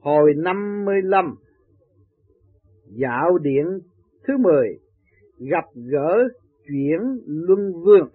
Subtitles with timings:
[0.00, 1.34] Hồi năm mươi lăm
[2.86, 3.66] Dạo điện
[4.26, 4.68] thứ mười,
[5.38, 6.28] Gặp gỡ
[6.68, 8.08] chuyển luân vương.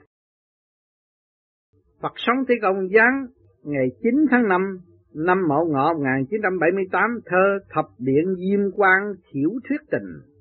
[2.02, 3.28] Phật sống Thế Công Giáng,
[3.64, 4.80] ngày 9 tháng 5
[5.14, 10.34] năm Mậu Ngọ 1978 thơ Thập Điện Diêm Quang Thiểu Thuyết Tình.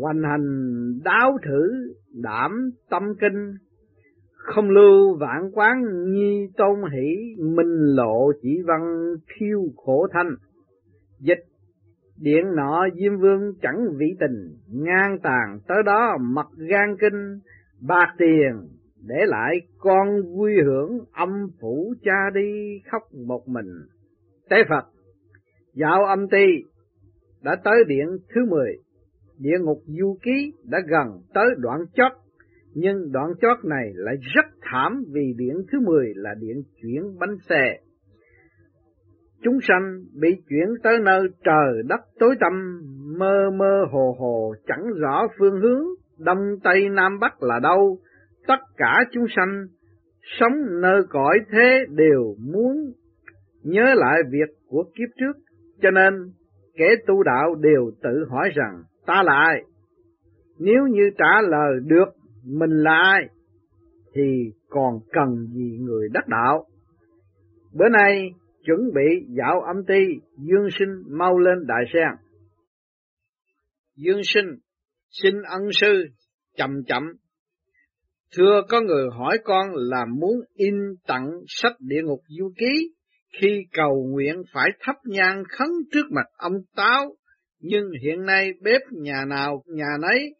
[0.00, 0.48] Hoành hành
[1.04, 1.92] đáo thử
[2.22, 3.54] đảm tâm kinh
[4.40, 5.82] không lưu vạn quán
[6.12, 10.34] nhi tôn hỷ minh lộ chỉ văn thiêu khổ thanh.
[11.18, 11.44] Dịch
[12.20, 17.38] điện nọ diêm vương chẳng vị tình ngang tàn tới đó mặt gan kinh
[17.80, 18.68] bạc tiền
[19.08, 21.28] để lại con vui hưởng âm
[21.60, 23.70] phủ cha đi khóc một mình.
[24.50, 24.84] Tế phật
[25.74, 26.46] dạo âm ti
[27.42, 28.76] đã tới điện thứ mười.
[29.38, 32.12] Địa ngục du ký đã gần tới đoạn chót,
[32.74, 37.36] nhưng đoạn chót này lại rất thảm vì điện thứ 10 là điện chuyển bánh
[37.48, 37.76] xe.
[39.42, 42.80] Chúng sanh bị chuyển tới nơi trời đất tối tăm,
[43.18, 45.84] mơ mơ hồ hồ chẳng rõ phương hướng,
[46.18, 47.98] đông tây nam bắc là đâu,
[48.46, 49.66] tất cả chúng sanh
[50.38, 52.92] sống nơi cõi thế đều muốn
[53.62, 55.36] nhớ lại việc của kiếp trước,
[55.82, 56.14] cho nên
[56.76, 59.62] kẻ tu đạo đều tự hỏi rằng ta là ai?
[60.58, 63.22] Nếu như trả lời được mình là ai,
[64.14, 66.66] thì còn cần gì người đắc đạo?
[67.72, 68.30] Bữa nay
[68.64, 70.04] chuẩn bị dạo âm ti,
[70.36, 72.26] Dương sinh mau lên đại sen.
[73.96, 74.46] Dương sinh,
[75.10, 76.04] xin ân sư,
[76.56, 77.02] chậm chậm.
[78.36, 80.74] Thưa có người hỏi con là muốn in
[81.06, 82.94] tặng sách địa ngục du ký,
[83.40, 87.16] khi cầu nguyện phải thắp nhang khấn trước mặt ông Táo
[87.60, 90.34] nhưng hiện nay bếp nhà nào nhà nấy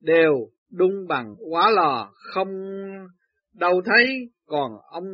[0.00, 0.34] đều
[0.76, 2.48] đung bằng quá lò, không
[3.52, 4.06] đâu thấy
[4.46, 5.04] còn ông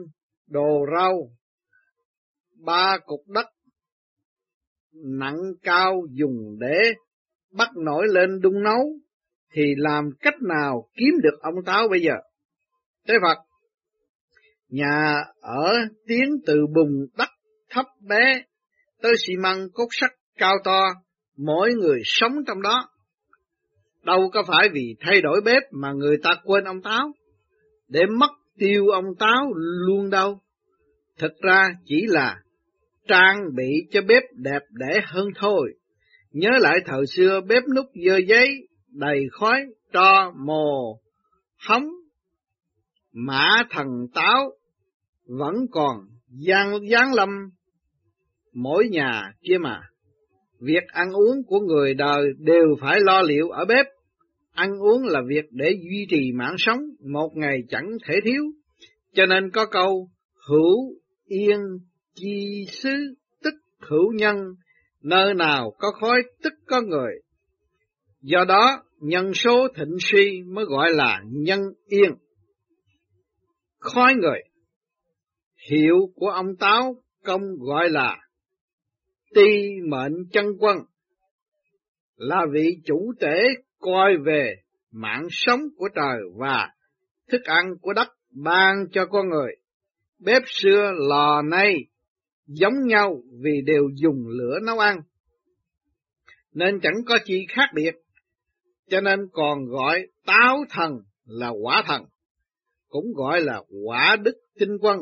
[0.48, 1.30] đồ rau,
[2.64, 3.46] ba cục đất
[4.92, 6.78] nặng cao dùng để
[7.52, 8.98] bắt nổi lên đun nấu,
[9.52, 12.14] thì làm cách nào kiếm được ông táo bây giờ?
[13.08, 13.38] Thế Phật,
[14.68, 15.72] nhà ở
[16.06, 17.28] tiến từ bùng đất
[17.70, 18.42] thấp bé
[19.02, 20.88] tới xi măng cốt sắt cao to
[21.36, 22.88] mỗi người sống trong đó.
[24.02, 27.12] Đâu có phải vì thay đổi bếp mà người ta quên ông táo,
[27.88, 29.52] để mất tiêu ông táo
[29.86, 30.40] luôn đâu.
[31.18, 32.36] thật ra chỉ là
[33.08, 35.74] trang bị cho bếp đẹp đẽ hơn thôi.
[36.32, 39.60] Nhớ lại thời xưa bếp nút dơ giấy, đầy khói,
[39.92, 41.00] tro, mồ,
[41.58, 41.88] hóng,
[43.12, 44.52] mã thần táo,
[45.26, 45.96] vẫn còn
[46.28, 47.28] giang gián lâm
[48.52, 49.89] mỗi nhà kia mà.
[50.60, 53.86] Việc ăn uống của người đời đều phải lo liệu ở bếp.
[54.52, 56.80] Ăn uống là việc để duy trì mạng sống,
[57.12, 58.42] một ngày chẳng thể thiếu.
[59.14, 60.08] Cho nên có câu,
[60.48, 60.94] hữu
[61.26, 61.60] yên
[62.14, 64.36] chi xứ tức hữu nhân,
[65.02, 67.12] nơi nào có khói tức có người.
[68.20, 72.10] Do đó, nhân số thịnh suy mới gọi là nhân yên.
[73.78, 74.40] Khói người
[75.70, 78.16] Hiệu của ông Táo công gọi là
[79.34, 80.76] ti mệnh chân quân
[82.16, 83.40] là vị chủ tể
[83.78, 84.56] coi về
[84.90, 86.68] mạng sống của trời và
[87.28, 89.56] thức ăn của đất ban cho con người.
[90.18, 91.74] Bếp xưa lò nay
[92.46, 95.00] giống nhau vì đều dùng lửa nấu ăn,
[96.52, 97.94] nên chẳng có chi khác biệt,
[98.88, 100.92] cho nên còn gọi táo thần
[101.24, 102.02] là quả thần,
[102.88, 104.98] cũng gọi là quả đức tinh quân,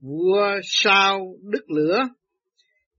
[0.00, 1.98] vua sao đức lửa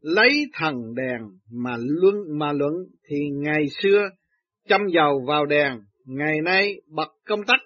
[0.01, 2.73] lấy thần đèn mà luân mà luận
[3.07, 4.09] thì ngày xưa
[4.67, 5.73] châm dầu vào đèn,
[6.06, 7.59] ngày nay bật công tắc.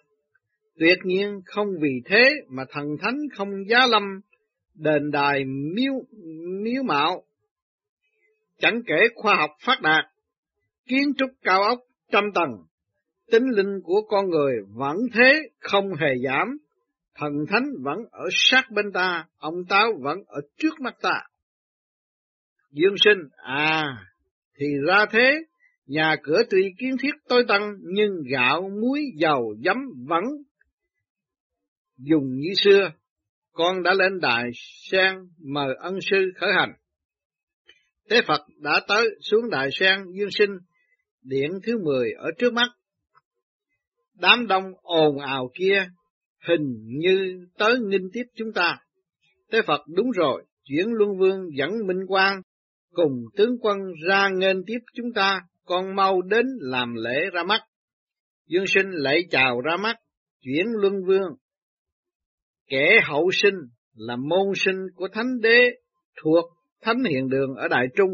[0.80, 4.04] Tuyệt nhiên không vì thế mà thần thánh không giá lâm,
[4.74, 5.94] đền đài miếu,
[6.64, 7.24] miếu mạo.
[8.60, 10.06] Chẳng kể khoa học phát đạt,
[10.88, 11.80] kiến trúc cao ốc
[12.12, 12.52] trăm tầng,
[13.32, 16.58] tính linh của con người vẫn thế không hề giảm,
[17.16, 21.24] thần thánh vẫn ở sát bên ta, ông táo vẫn ở trước mắt ta.
[22.76, 23.84] Dương sinh, à,
[24.60, 25.32] thì ra thế,
[25.86, 29.78] nhà cửa tuy kiến thiết tối tăng, nhưng gạo, muối, dầu, giấm
[30.08, 30.24] vẫn
[31.98, 32.92] dùng như xưa.
[33.52, 34.44] Con đã lên đài
[34.92, 36.74] sen mời ân sư khởi hành.
[38.10, 40.52] Thế Phật đã tới xuống đài sen dương sinh,
[41.22, 42.68] điện thứ mười ở trước mắt.
[44.14, 45.88] Đám đông ồn ào kia
[46.48, 48.78] hình như tới nghinh tiếp chúng ta.
[49.52, 52.42] Thế Phật đúng rồi, chuyển luân vương dẫn minh quang
[52.96, 53.78] cùng tướng quân
[54.08, 57.62] ra nghênh tiếp chúng ta, con mau đến làm lễ ra mắt.
[58.48, 59.96] Dương sinh lễ chào ra mắt,
[60.42, 61.36] chuyển luân vương.
[62.68, 63.56] Kẻ hậu sinh
[63.96, 65.70] là môn sinh của thánh đế
[66.22, 66.46] thuộc
[66.82, 68.12] thánh hiện đường ở Đại Trung.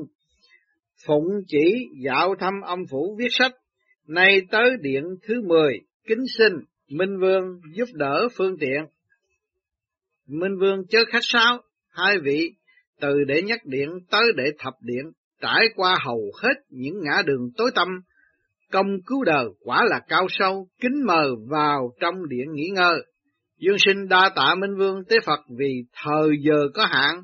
[1.05, 3.51] Phụng chỉ dạo thăm âm phủ viết sách,
[4.07, 6.53] nay tới điện thứ 10, kính xin
[6.89, 8.81] Minh Vương giúp đỡ phương tiện.
[10.27, 12.53] Minh Vương chớ khách sáo, hai vị
[13.01, 15.05] từ để nhắc điện tới để thập điện,
[15.41, 17.87] trải qua hầu hết những ngã đường tối tăm,
[18.71, 23.05] công cứu đời quả là cao sâu, kính mờ vào trong điện nghỉ ngơi.
[23.59, 27.23] Dương sinh đa tạ Minh Vương Tế Phật vì thời giờ có hạn,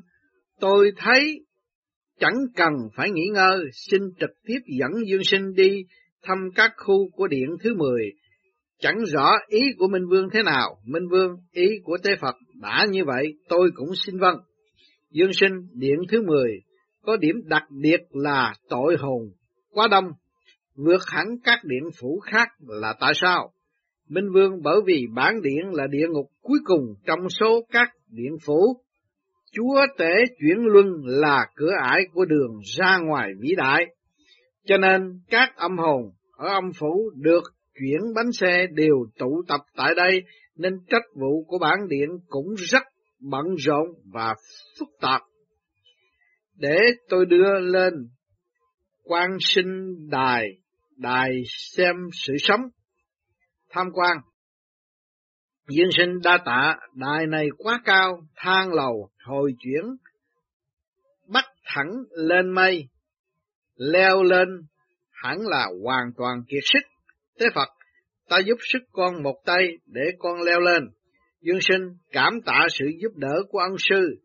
[0.60, 1.44] tôi thấy
[2.20, 5.84] chẳng cần phải nghỉ ngơi, xin trực tiếp dẫn Dương sinh đi
[6.22, 8.02] thăm các khu của điện thứ 10.
[8.80, 12.86] Chẳng rõ ý của Minh Vương thế nào, Minh Vương ý của Tế Phật đã
[12.90, 14.36] như vậy, tôi cũng xin vâng.
[15.10, 16.60] Dương sinh điện thứ 10
[17.02, 19.30] có điểm đặc biệt là tội hồn
[19.70, 20.04] quá đông,
[20.76, 23.52] vượt hẳn các điện phủ khác là tại sao?
[24.08, 28.36] Minh Vương bởi vì bản điện là địa ngục cuối cùng trong số các điện
[28.46, 28.82] phủ.
[29.52, 33.86] Chúa tể chuyển luân là cửa ải của đường ra ngoài vĩ đại.
[34.64, 36.02] Cho nên các âm hồn
[36.36, 37.42] ở âm phủ được
[37.74, 40.22] chuyển bánh xe đều tụ tập tại đây,
[40.56, 42.82] nên trách vụ của bản điện cũng rất
[43.20, 44.34] bận rộn và
[44.78, 45.22] phức tạp.
[46.54, 46.78] Để
[47.08, 47.92] tôi đưa lên
[49.02, 50.48] quan sinh đài,
[50.96, 52.60] đài xem sự sống
[53.70, 54.16] tham quan.
[55.68, 59.84] Dương sinh đa tạ, đài này quá cao, thang lầu, hồi chuyển,
[61.28, 62.88] bắt thẳng lên mây,
[63.76, 64.48] leo lên,
[65.10, 66.82] hẳn là hoàn toàn kiệt sức.
[67.40, 67.68] Thế Phật,
[68.28, 70.82] ta giúp sức con một tay để con leo lên.
[71.40, 71.82] Dương sinh
[72.12, 74.16] cảm tạ sự giúp đỡ của ân sư.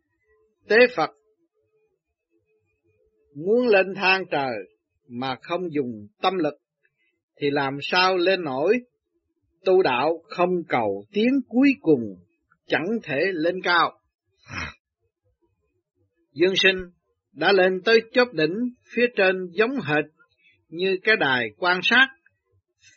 [0.67, 1.09] Tế Phật
[3.35, 4.53] muốn lên thang trời
[5.07, 6.53] mà không dùng tâm lực
[7.41, 8.79] thì làm sao lên nổi
[9.65, 12.15] tu đạo không cầu tiến cuối cùng
[12.67, 13.99] chẳng thể lên cao.
[16.33, 16.77] Dương sinh
[17.33, 18.53] đã lên tới chóp đỉnh
[18.95, 20.05] phía trên giống hệt
[20.69, 22.07] như cái đài quan sát,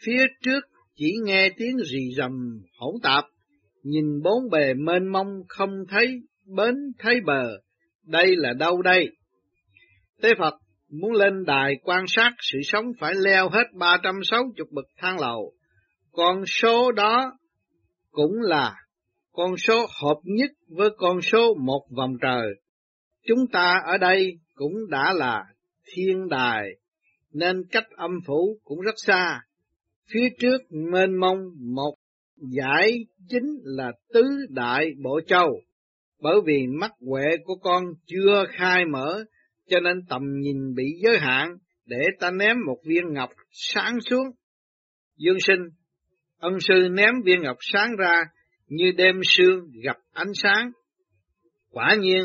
[0.04, 0.60] phía trước
[0.94, 3.24] chỉ nghe tiếng rì rầm hỗn tạp,
[3.86, 6.06] nhìn bốn bề mênh mông không thấy
[6.56, 7.58] bến thấy bờ,
[8.04, 9.08] đây là đâu đây?
[10.22, 10.54] Tế Phật
[10.90, 14.84] muốn lên đài quan sát sự sống phải leo hết ba trăm sáu chục bậc
[14.96, 15.52] thang lầu,
[16.12, 17.32] con số đó
[18.10, 18.74] cũng là
[19.32, 22.46] con số hợp nhất với con số một vòng trời.
[23.26, 25.44] Chúng ta ở đây cũng đã là
[25.94, 26.68] thiên đài,
[27.32, 29.40] nên cách âm phủ cũng rất xa.
[30.12, 30.58] Phía trước
[30.92, 31.38] mênh mông
[31.74, 31.94] một
[32.36, 35.60] giải chính là tứ đại bộ châu.
[36.20, 39.24] Bởi vì mắt huệ của con chưa khai mở,
[39.68, 41.56] cho nên tầm nhìn bị giới hạn,
[41.86, 44.26] để ta ném một viên ngọc sáng xuống.
[45.16, 45.60] Dương sinh
[46.38, 48.22] Ân sư ném viên ngọc sáng ra
[48.68, 50.70] như đêm sương gặp ánh sáng.
[51.70, 52.22] Quả nhiên,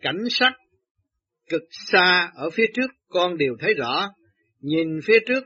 [0.00, 0.52] cảnh sắc
[1.48, 4.08] cực xa ở phía trước con đều thấy rõ,
[4.60, 5.44] nhìn phía trước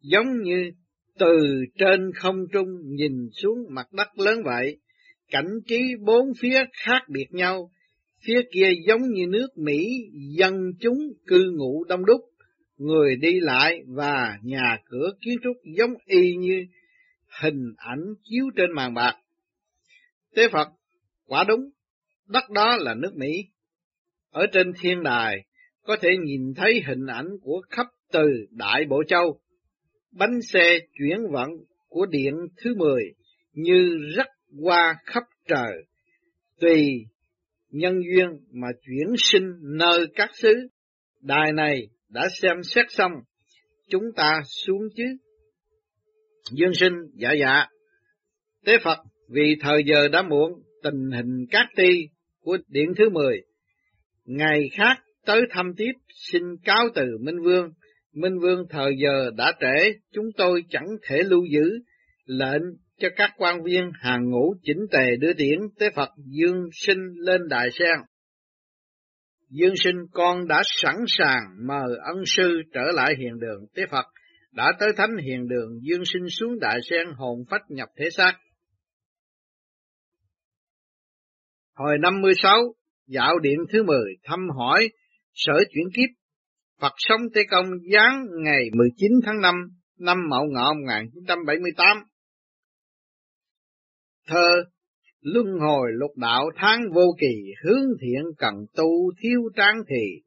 [0.00, 0.70] giống như
[1.18, 4.78] từ trên không trung nhìn xuống mặt đất lớn vậy,
[5.30, 7.70] cảnh trí bốn phía khác biệt nhau,
[8.26, 9.88] phía kia giống như nước Mỹ
[10.36, 12.20] dân chúng cư ngụ đông đúc,
[12.76, 16.64] người đi lại và nhà cửa kiến trúc giống y như
[17.40, 19.16] hình ảnh chiếu trên màn bạc.
[20.34, 20.68] Tế Phật,
[21.26, 21.70] quả đúng,
[22.28, 23.32] đất đó là nước Mỹ.
[24.30, 25.44] Ở trên thiên đài,
[25.82, 29.40] có thể nhìn thấy hình ảnh của khắp từ Đại Bộ Châu,
[30.12, 31.48] bánh xe chuyển vận
[31.88, 33.02] của điện thứ 10
[33.52, 34.26] như rắc
[34.60, 35.72] qua khắp trời,
[36.60, 37.06] tùy
[37.70, 40.54] nhân duyên mà chuyển sinh nơi các xứ.
[41.20, 43.12] Đài này đã xem xét xong,
[43.88, 45.04] chúng ta xuống chứ
[46.50, 47.66] Dương sinh dạ dạ.
[48.64, 50.52] Tế Phật vì thời giờ đã muộn,
[50.82, 52.08] tình hình các ti
[52.40, 53.40] của điện thứ 10.
[54.24, 54.94] Ngày khác
[55.26, 57.72] tới thăm tiếp xin cáo từ Minh Vương.
[58.12, 61.78] Minh Vương thời giờ đã trễ, chúng tôi chẳng thể lưu giữ
[62.24, 62.62] lệnh
[62.98, 67.40] cho các quan viên hàng ngũ chỉnh tề đưa tiễn tế Phật Dương sinh lên
[67.48, 67.98] đại sen.
[69.48, 74.06] Dương sinh con đã sẵn sàng mời ân sư trở lại hiện đường tế Phật
[74.52, 78.32] đã tới thánh hiện đường dương sinh xuống đại sen hồn phách nhập thể xác.
[81.74, 82.74] Hồi năm mươi sáu,
[83.06, 84.88] dạo điện thứ mười thăm hỏi
[85.34, 86.21] sở chuyển kiếp,
[86.82, 89.54] Phật sống Tây Công giáng ngày 19 tháng 5
[89.98, 91.96] năm Mậu Ngọ 1978.
[94.28, 94.64] Thơ
[95.20, 97.34] Luân hồi lục đạo tháng vô kỳ,
[97.64, 100.22] hướng thiện cần tu thiếu tráng thì.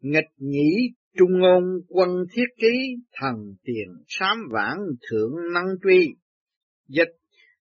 [0.00, 0.70] Nghịch nhĩ
[1.18, 4.78] Trung ngôn quân thiết ký, thần tiền sám vãng
[5.10, 6.14] thượng năng truy.
[6.88, 7.12] Dịch,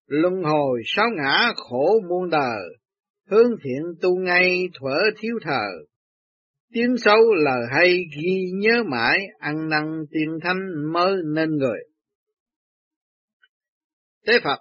[0.07, 2.61] luân hồi sáu ngã khổ muôn đời,
[3.29, 5.67] hướng thiện tu ngay thuở thiếu thờ
[6.73, 11.79] tiếng sâu lời hay ghi nhớ mãi, ăn năn tiên thanh mới nên người.
[14.25, 14.59] Tế Phật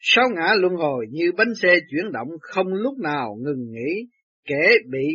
[0.00, 4.08] Sáu ngã luân hồi như bánh xe chuyển động không lúc nào ngừng nghỉ,
[4.44, 5.06] kẻ bị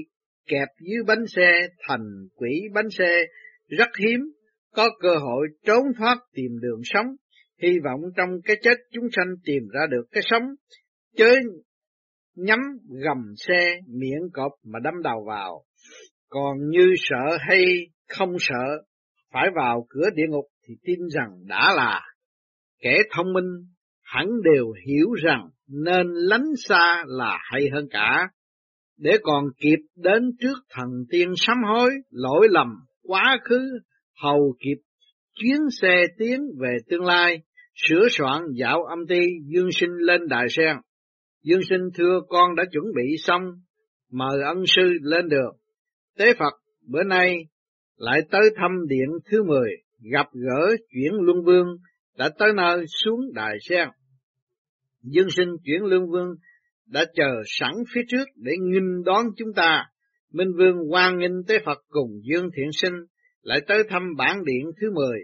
[0.48, 3.25] kẹp dưới bánh xe thành quỷ bánh xe
[3.68, 4.20] rất hiếm,
[4.75, 7.06] có cơ hội trốn thoát tìm đường sống,
[7.62, 10.44] hy vọng trong cái chết chúng sanh tìm ra được cái sống,
[11.16, 11.36] chớ
[12.36, 12.60] nhắm
[13.04, 15.64] gầm xe miệng cọp mà đâm đầu vào,
[16.30, 17.64] còn như sợ hay
[18.08, 18.84] không sợ,
[19.34, 22.02] phải vào cửa địa ngục thì tin rằng đã là.
[22.80, 23.68] Kẻ thông minh
[24.04, 28.28] hẳn đều hiểu rằng nên lánh xa là hay hơn cả,
[28.98, 32.68] để còn kịp đến trước thần tiên sám hối, lỗi lầm
[33.04, 33.80] quá khứ,
[34.22, 34.82] hầu kịp
[35.36, 37.42] chuyến xe tiến về tương lai,
[37.76, 39.22] sửa soạn dạo âm ti
[39.54, 40.76] dương sinh lên đại sen.
[41.44, 43.42] Dương sinh thưa con đã chuẩn bị xong,
[44.12, 45.52] mời ân sư lên được
[46.18, 46.54] Tế Phật
[46.88, 47.36] bữa nay
[47.98, 49.70] lại tới thăm điện thứ mười,
[50.12, 51.68] gặp gỡ chuyển luân vương,
[52.18, 53.88] đã tới nơi xuống đài sen.
[55.04, 56.36] Dương sinh chuyển luân vương
[56.86, 59.86] đã chờ sẵn phía trước để nghinh đón chúng ta.
[60.34, 62.94] Minh vương hoan nghênh tế Phật cùng Dương Thiện Sinh
[63.42, 65.20] lại tới thăm bản điện thứ mười.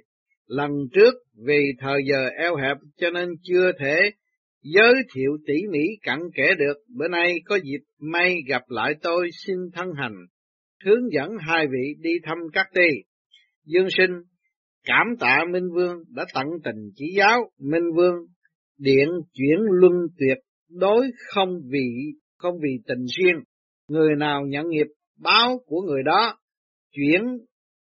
[0.47, 1.13] Lần trước
[1.45, 4.11] vì thời giờ eo hẹp cho nên chưa thể
[4.73, 6.77] giới thiệu tỉ mỉ cặn kẽ được.
[6.97, 10.15] Bữa nay có dịp may gặp lại tôi xin thân hành,
[10.85, 12.87] hướng dẫn hai vị đi thăm các ty.
[13.65, 14.11] Dương sinh
[14.83, 17.51] cảm tạ Minh Vương đã tận tình chỉ giáo.
[17.59, 18.15] Minh Vương
[18.77, 20.37] điện chuyển luân tuyệt
[20.69, 23.43] đối không vì không vì tình riêng
[23.87, 24.87] người nào nhận nghiệp
[25.19, 26.37] báo của người đó
[26.91, 27.21] chuyển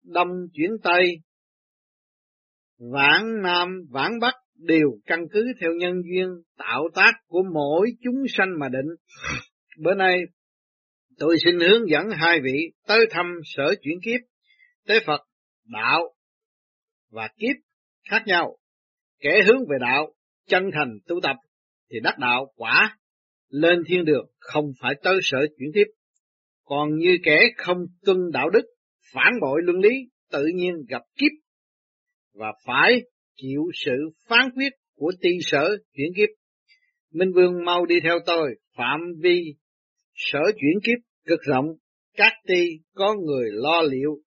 [0.04, 1.04] đông chuyển tây
[2.78, 8.24] vãng nam vãng bắc đều căn cứ theo nhân duyên tạo tác của mỗi chúng
[8.28, 8.94] sanh mà định
[9.78, 10.18] bữa nay
[11.18, 14.20] tôi xin hướng dẫn hai vị tới thăm sở chuyển kiếp
[14.86, 15.20] tế phật
[15.64, 16.14] đạo
[17.10, 17.56] và kiếp
[18.10, 18.56] khác nhau
[19.20, 20.14] kẻ hướng về đạo
[20.46, 21.36] chân thành tu tập
[21.90, 22.98] thì đắc đạo quả
[23.48, 25.84] lên thiên đường không phải tới sở chuyển tiếp.
[26.64, 28.62] Còn như kẻ không tuân đạo đức,
[29.12, 29.90] phản bội luân lý,
[30.30, 31.30] tự nhiên gặp kiếp
[32.34, 33.02] và phải
[33.38, 36.28] chịu sự phán quyết của ti sở chuyển kiếp.
[37.12, 39.54] Minh Vương mau đi theo tôi, phạm vi
[40.14, 41.66] sở chuyển kiếp cực rộng,
[42.16, 44.18] các ti có người lo liệu,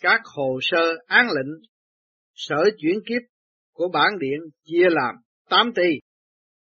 [0.00, 1.62] các hồ sơ án lệnh,
[2.34, 3.22] sở chuyển kiếp
[3.72, 5.14] của bản điện chia làm
[5.50, 6.00] tám ti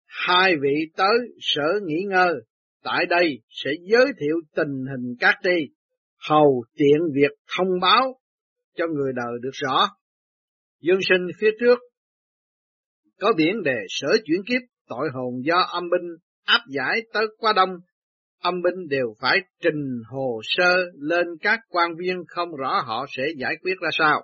[0.05, 2.33] Hai vị tới sở nghỉ ngơi,
[2.83, 5.73] tại đây sẽ giới thiệu tình hình các ti
[6.29, 8.19] hầu tiện việc thông báo
[8.75, 9.87] cho người đời được rõ.
[10.81, 11.79] Dương sinh phía trước
[13.19, 16.09] có biển đề sở chuyển kiếp tội hồn do âm binh
[16.45, 17.69] áp giải tới qua đông,
[18.41, 23.23] âm binh đều phải trình hồ sơ lên các quan viên không rõ họ sẽ
[23.37, 24.21] giải quyết ra sao.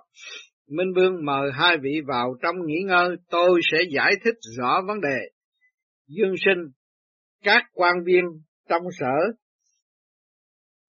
[0.70, 5.00] Minh Vương mời hai vị vào trong nghỉ ngơi, tôi sẽ giải thích rõ vấn
[5.00, 5.18] đề.
[6.06, 6.64] Dương sinh,
[7.44, 8.24] các quan viên
[8.68, 9.14] trong sở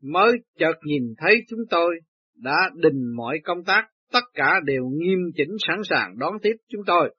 [0.04, 1.96] mới chợt nhìn thấy chúng tôi
[2.36, 6.82] đã đình mọi công tác, tất cả đều nghiêm chỉnh sẵn sàng đón tiếp chúng
[6.88, 7.16] tôi.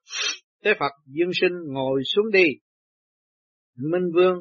[0.63, 2.45] Thế Phật Dương sinh ngồi xuống đi.
[3.77, 4.37] Minh Vương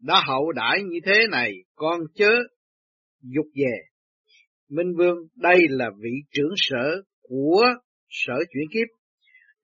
[0.00, 2.30] đã hậu đãi như thế này, con chớ
[3.22, 3.76] dục về.
[4.68, 7.62] Minh Vương đây là vị trưởng sở của
[8.08, 8.88] sở chuyển kiếp.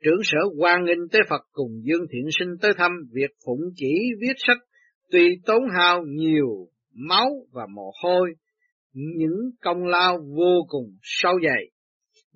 [0.04, 3.94] Trưởng sở quan nghênh tế Phật cùng Dương Thiện Sinh tới thăm việc phụng chỉ
[4.20, 4.58] viết sách,
[5.10, 8.30] tuy tốn hao nhiều máu và mồ hôi,
[8.92, 11.70] những công lao vô cùng sâu dày.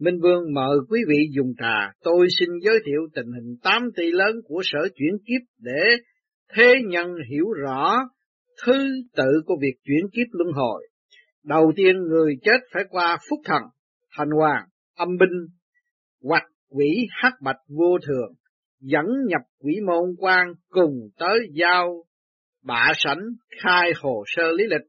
[0.05, 4.11] Minh Vương mời quý vị dùng trà, tôi xin giới thiệu tình hình tám tỷ
[4.11, 5.97] lớn của sở chuyển kiếp để
[6.55, 7.97] thế nhân hiểu rõ
[8.67, 10.89] thứ tự của việc chuyển kiếp luân hồi.
[11.45, 13.63] Đầu tiên người chết phải qua phúc thần,
[14.17, 14.65] thành hoàng,
[14.97, 15.47] âm binh
[16.23, 18.35] hoặc quỷ hắc bạch vô thường
[18.81, 22.05] dẫn nhập quỷ môn quan cùng tới giao
[22.65, 23.23] bạ sảnh
[23.63, 24.89] khai hồ sơ lý lịch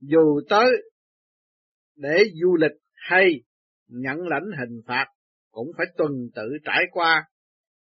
[0.00, 0.70] dù tới
[1.96, 3.40] để du lịch hay
[3.90, 5.06] nhận lãnh hình phạt
[5.50, 7.24] cũng phải tuần tự trải qua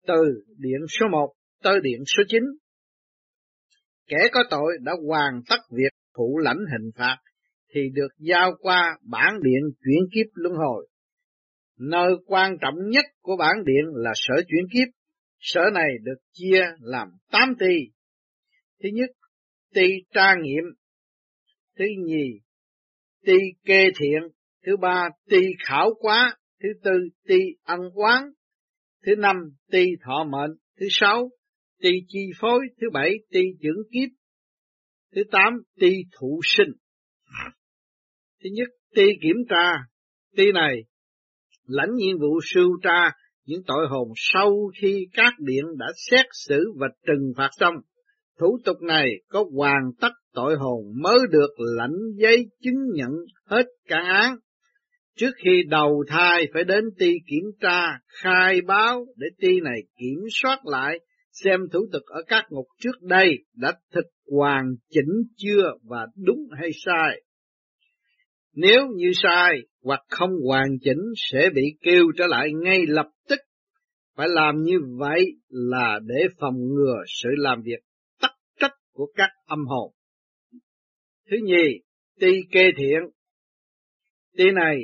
[0.07, 2.43] từ điện số 1 tới điện số 9.
[4.07, 7.17] Kẻ có tội đã hoàn tất việc thụ lãnh hình phạt
[7.75, 10.89] thì được giao qua bản điện chuyển kiếp luân hồi
[11.79, 14.89] Nơi quan trọng nhất của bản điện là sở chuyển kiếp.
[15.39, 17.77] Sở này được chia làm 8 ty.
[18.83, 19.11] Thứ nhất,
[19.75, 20.65] ty tra nghiệm.
[21.79, 22.41] Thứ nhì,
[23.27, 23.35] ty
[23.65, 24.23] kê thiện.
[24.69, 26.37] Thứ ba, tùy khảo quá.
[26.63, 26.91] Thứ tư,
[27.29, 28.25] tùy ăn quán.
[29.07, 29.37] Thứ năm,
[29.71, 30.51] tùy thọ mệnh.
[30.81, 31.31] Thứ sáu,
[31.83, 32.61] tùy chi phối.
[32.81, 34.09] Thứ bảy, tùy dưỡng kiếp.
[35.15, 36.73] Thứ tám, tùy thụ sinh.
[38.43, 39.73] Thứ nhất, tùy kiểm tra,
[40.37, 40.77] tùy này
[41.67, 43.13] lãnh nhiệm vụ sưu tra
[43.45, 47.75] những tội hồn sau khi các điện đã xét xử và trừng phạt xong.
[48.39, 53.11] Thủ tục này có hoàn tất tội hồn mới được lãnh giấy chứng nhận
[53.45, 54.37] hết cả án.
[55.19, 60.19] Trước khi đầu thai phải đến ti kiểm tra, khai báo để ti này kiểm
[60.31, 60.99] soát lại
[61.33, 64.05] xem thủ tục ở các ngục trước đây đã thực
[64.37, 67.23] hoàn chỉnh chưa và đúng hay sai.
[68.55, 73.39] Nếu như sai hoặc không hoàn chỉnh sẽ bị kêu trở lại ngay lập tức.
[74.17, 77.81] Phải làm như vậy là để phòng ngừa sự làm việc
[78.21, 79.93] tắc trách của các âm hồn.
[81.31, 81.81] Thứ nhì,
[82.21, 83.18] ti kê thiện.
[84.39, 84.77] Ti này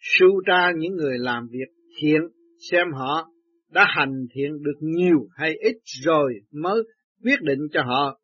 [0.00, 2.20] sưu tra những người làm việc thiện,
[2.70, 3.30] xem họ
[3.70, 6.82] đã hành thiện được nhiều hay ít rồi mới
[7.22, 8.20] quyết định cho họ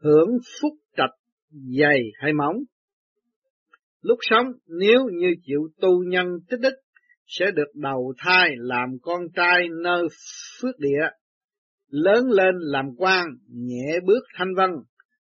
[0.00, 0.28] hưởng
[0.60, 1.10] phúc trạch
[1.50, 2.56] dày hay mỏng.
[4.02, 6.74] Lúc sống nếu như chịu tu nhân tích đức
[7.26, 10.06] sẽ được đầu thai làm con trai nơi
[10.60, 11.08] phước địa,
[11.88, 14.70] lớn lên làm quan, nhẹ bước thanh văn,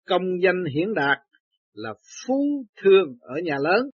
[0.06, 1.18] công danh hiển đạt
[1.72, 1.94] là
[2.26, 3.90] phú thương ở nhà lớn,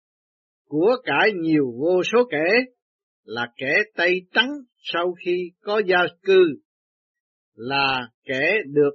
[0.67, 2.59] của cải nhiều vô số kể
[3.23, 4.49] là kẻ tây trắng
[4.93, 6.43] sau khi có gia cư,
[7.55, 8.91] là kẻ được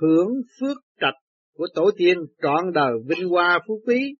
[0.00, 1.14] hưởng phước trạch
[1.54, 4.14] của tổ tiên trọn đời vinh hoa phú quý,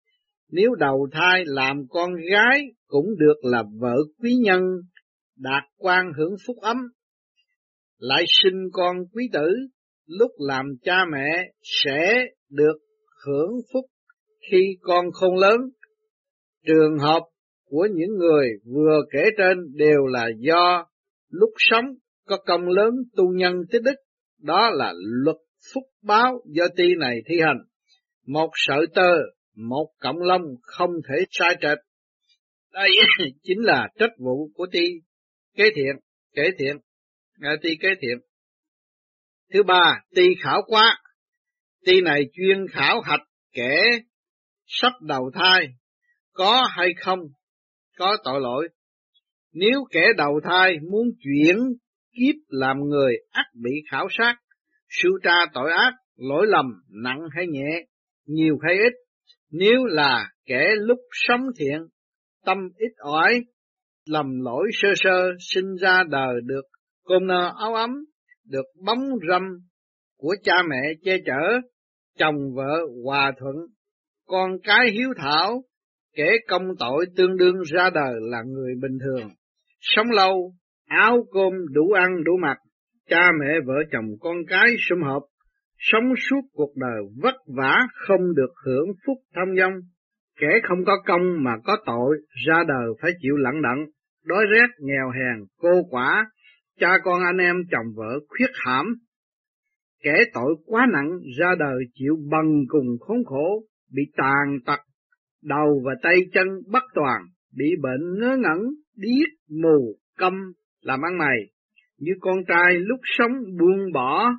[0.50, 4.62] nếu đầu thai làm con gái cũng được là vợ quý nhân,
[5.36, 6.76] đạt quan hưởng phúc ấm,
[7.98, 9.48] lại sinh con quý tử,
[10.06, 12.78] lúc làm cha mẹ sẽ được
[13.26, 13.84] hưởng phúc
[14.50, 15.60] khi con không lớn.
[16.66, 17.22] Trường hợp
[17.64, 20.86] của những người vừa kể trên đều là do
[21.28, 21.84] lúc sống
[22.26, 23.94] có công lớn tu nhân tích đức,
[24.38, 25.36] đó là luật
[25.74, 27.58] phúc báo do ti này thi hành.
[28.26, 29.12] Một sợi tơ,
[29.56, 31.78] một cộng lông không thể sai trệch.
[32.72, 32.90] Đây
[33.42, 34.84] chính là trách vụ của ti
[35.54, 35.96] kế thiện,
[36.34, 36.76] kế thiện,
[37.40, 38.18] à, ti kế thiện.
[39.52, 40.98] Thứ ba, ti khảo quá.
[41.86, 43.90] Ti này chuyên khảo hạch kẻ
[44.66, 45.68] sắp đầu thai,
[46.32, 47.18] có hay không
[47.98, 48.68] có tội lỗi.
[49.52, 51.56] Nếu kẻ đầu thai muốn chuyển
[52.12, 54.34] kiếp làm người ắt bị khảo sát,
[54.88, 56.66] sưu tra tội ác, lỗi lầm
[57.04, 57.86] nặng hay nhẹ,
[58.26, 58.92] nhiều hay ít.
[59.50, 61.80] Nếu là kẻ lúc sống thiện,
[62.44, 63.40] tâm ít ỏi,
[64.06, 66.64] lầm lỗi sơ sơ sinh ra đời được
[67.04, 67.90] cơm nơ áo ấm,
[68.48, 69.42] được bóng râm
[70.16, 71.60] của cha mẹ che chở,
[72.18, 73.56] chồng vợ hòa thuận,
[74.26, 75.62] con cái hiếu thảo,
[76.16, 79.28] kẻ công tội tương đương ra đời là người bình thường,
[79.80, 80.52] sống lâu,
[80.88, 82.56] áo cơm đủ ăn đủ mặc,
[83.08, 85.22] cha mẹ vợ chồng con cái sum họp,
[85.78, 89.72] sống suốt cuộc đời vất vả không được hưởng phúc thâm dông,
[90.40, 93.86] kẻ không có công mà có tội, ra đời phải chịu lặng đặng,
[94.24, 96.26] đói rét, nghèo hèn, cô quả,
[96.80, 98.86] cha con anh em chồng vợ khuyết hãm,
[100.02, 104.80] kẻ tội quá nặng ra đời chịu bằng cùng khốn khổ, bị tàn tật
[105.42, 107.22] đầu và tay chân bất toàn,
[107.56, 108.58] bị bệnh ngớ ngẩn,
[108.96, 109.28] điếc,
[109.62, 110.32] mù, câm,
[110.80, 111.38] làm ăn mày,
[111.98, 114.30] như con trai lúc sống buông bỏ,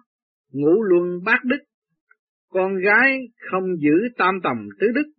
[0.51, 1.59] ngủ luôn bát đức,
[2.49, 3.19] con gái
[3.51, 5.11] không giữ tam tầm tứ đức,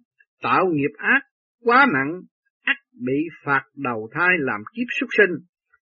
[0.43, 1.21] tạo nghiệp ác,
[1.61, 2.21] quá nặng,
[2.63, 5.37] ắt bị phạt đầu thai làm kiếp xuất sinh,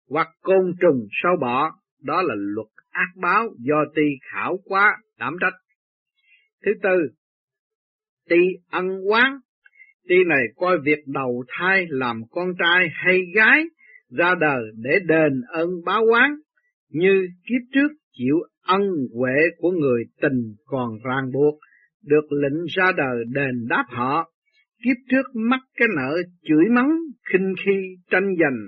[0.08, 1.72] hoặc côn trùng sâu bọ,
[2.02, 5.54] đó là luật ác báo do ti khảo quá đảm trách.
[6.66, 7.08] Thứ tư,
[8.28, 8.36] ti
[8.70, 9.38] ân quán
[10.08, 13.64] Ti này coi việc đầu thai làm con trai hay gái
[14.18, 16.30] ra đời để đền ơn báo oán
[16.88, 18.82] như kiếp trước chịu ân
[19.14, 21.54] huệ của người tình còn ràng buộc,
[22.04, 24.32] được lệnh ra đời đền đáp họ,
[24.84, 26.90] kiếp trước mắc cái nợ chửi mắng,
[27.32, 28.58] khinh khi tranh giành,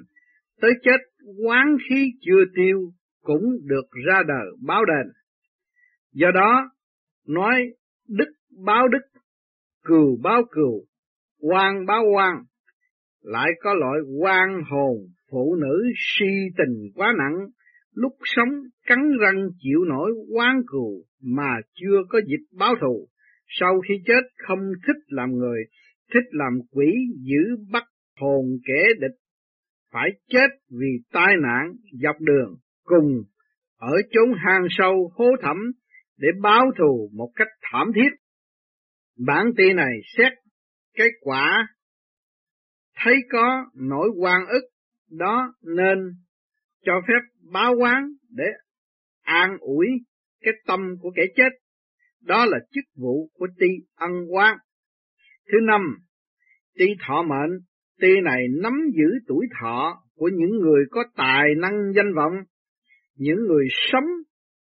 [0.61, 1.01] tới chết
[1.45, 2.79] quán khí chưa tiêu
[3.23, 5.13] cũng được ra đời báo đền.
[6.13, 6.71] Do đó,
[7.29, 7.65] nói
[8.09, 8.33] đức
[8.65, 9.21] báo đức,
[9.85, 10.85] cừu báo cừu,
[11.43, 12.35] quan báo quan,
[13.23, 14.97] lại có loại quan hồn
[15.31, 17.47] phụ nữ si tình quá nặng,
[17.95, 18.49] lúc sống
[18.87, 23.09] cắn răng chịu nổi quán cừu mà chưa có dịp báo thù,
[23.47, 25.65] sau khi chết không thích làm người,
[26.15, 27.85] thích làm quỷ giữ bắt
[28.21, 29.17] hồn kẻ địch,
[29.93, 33.23] phải chết vì tai nạn dọc đường cùng
[33.77, 35.57] ở chốn hang sâu hố thẳm
[36.19, 38.11] để báo thù một cách thảm thiết.
[39.27, 40.33] Bản ti này xét
[40.95, 41.69] cái quả
[42.97, 44.63] thấy có nỗi quan ức
[45.11, 45.99] đó nên
[46.85, 48.45] cho phép báo quán để
[49.23, 49.87] an ủi
[50.41, 51.49] cái tâm của kẻ chết.
[52.21, 54.57] Đó là chức vụ của ti ân quán.
[55.53, 55.81] Thứ năm,
[56.79, 57.59] Ti thọ mệnh,
[58.01, 62.33] ti này nắm giữ tuổi thọ của những người có tài năng danh vọng,
[63.17, 64.05] những người sống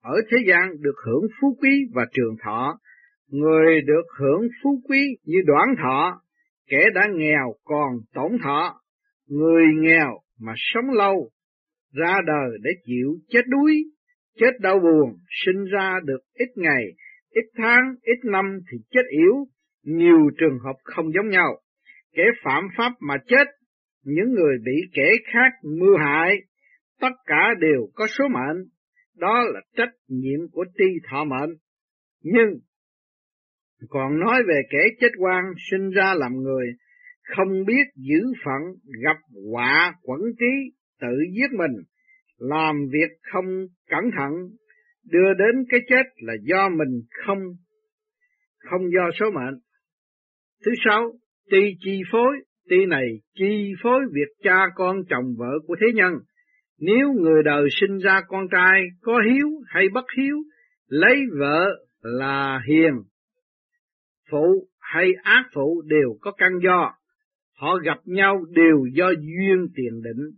[0.02, 2.80] ở thế gian được hưởng phú quý và trường thọ,
[3.34, 6.22] người được hưởng phú quý như đoạn thọ,
[6.68, 8.82] kẻ đã nghèo còn tổn thọ,
[9.28, 11.30] người nghèo mà sống lâu,
[11.94, 13.84] ra đời để chịu chết đuối,
[14.40, 16.84] chết đau buồn, sinh ra được ít ngày,
[17.30, 19.36] ít tháng, ít năm thì chết yếu,
[19.84, 21.60] nhiều trường hợp không giống nhau.
[22.14, 23.48] Kẻ phạm pháp mà chết,
[24.04, 26.36] những người bị kẻ khác mưu hại,
[27.02, 28.64] tất cả đều có số mệnh,
[29.18, 31.50] đó là trách nhiệm của tri thọ mệnh.
[32.24, 32.60] Nhưng,
[33.90, 36.68] còn nói về kẻ chết quan sinh ra làm người,
[37.36, 38.62] không biết giữ phận,
[39.04, 39.18] gặp
[39.52, 41.84] họa quẩn trí, tự giết mình,
[42.38, 43.46] làm việc không
[43.90, 44.32] cẩn thận,
[45.12, 47.40] đưa đến cái chết là do mình không,
[48.58, 49.60] không do số mệnh.
[50.66, 51.12] Thứ sáu,
[51.52, 52.38] tuy chi phối,
[52.70, 56.14] tuy này chi phối việc cha con chồng vợ của thế nhân.
[56.80, 60.38] Nếu người đời sinh ra con trai có hiếu hay bất hiếu,
[60.88, 61.68] lấy vợ
[62.02, 62.94] là hiền,
[64.34, 66.92] phụ hay ác phụ đều có căn do.
[67.58, 70.32] Họ gặp nhau đều do duyên tiền định,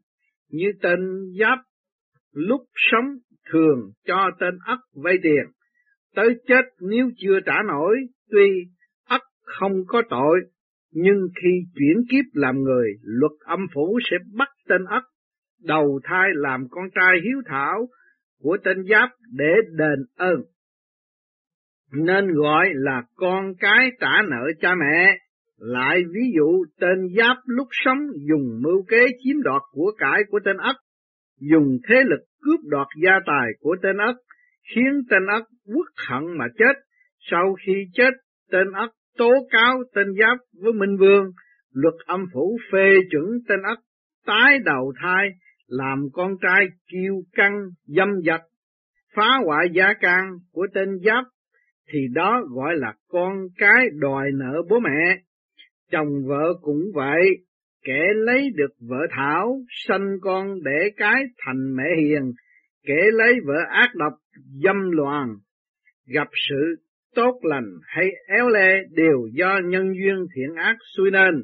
[0.50, 1.00] như tên
[1.40, 1.60] giáp
[2.34, 3.06] lúc sống
[3.52, 5.46] thường cho tên ất vay tiền,
[6.16, 7.96] tới chết nếu chưa trả nổi,
[8.30, 8.48] tuy
[9.08, 10.40] ất không có tội,
[10.92, 15.04] nhưng khi chuyển kiếp làm người, luật âm phủ sẽ bắt tên ất
[15.64, 17.88] đầu thai làm con trai hiếu thảo
[18.42, 20.42] của tên giáp để đền ơn.
[21.96, 25.18] Nên gọi là con cái trả nợ cha mẹ.
[25.58, 30.40] Lại ví dụ tên giáp lúc sống dùng mưu kế chiếm đoạt của cải của
[30.46, 30.76] tên ất,
[31.40, 34.16] dùng thế lực cướp đoạt gia tài của tên ất,
[34.76, 36.74] khiến tên ất quốc hận mà chết.
[37.32, 38.14] Sau khi chết,
[38.52, 41.32] tên ất tố cáo tên giáp với Minh Vương,
[41.74, 43.80] luật âm phủ phê chuẩn tên ất
[44.26, 45.30] tái đầu thai,
[45.68, 47.54] làm con trai kiêu căng,
[47.86, 48.42] dâm dật,
[49.16, 51.24] phá hoại gia can của tên giáp,
[51.92, 55.22] thì đó gọi là con cái đòi nợ bố mẹ.
[55.92, 57.22] Chồng vợ cũng vậy,
[57.84, 62.32] kẻ lấy được vợ thảo, sanh con để cái thành mẹ hiền,
[62.86, 64.14] kẻ lấy vợ ác độc,
[64.64, 65.28] dâm loạn,
[66.08, 66.76] gặp sự
[67.16, 71.44] tốt lành hay éo le đều do nhân duyên thiện ác xui nên,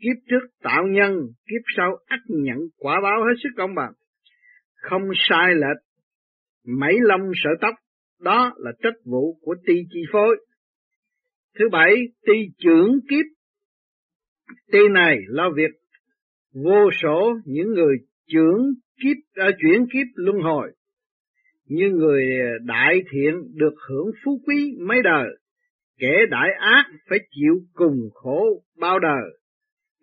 [0.00, 1.16] kiếp trước tạo nhân,
[1.46, 3.92] kiếp sau ắt nhận quả báo hết sức công bằng.
[4.74, 5.82] Không sai lệch,
[6.66, 7.74] mấy lông sợ tóc,
[8.20, 10.36] đó là trách vụ của ti chi phối.
[11.58, 11.94] Thứ bảy,
[12.26, 13.26] ti trưởng kiếp.
[14.72, 15.70] Ti này lo việc
[16.54, 17.96] vô số những người
[18.26, 20.72] trưởng kiếp à, chuyển kiếp luân hồi
[21.68, 22.26] như người
[22.64, 25.28] đại thiện được hưởng phú quý mấy đời
[25.98, 29.38] kẻ đại ác phải chịu cùng khổ bao đời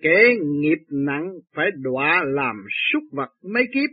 [0.02, 2.56] kẻ nghiệp nặng phải đọa làm
[2.92, 3.90] súc vật mấy kiếp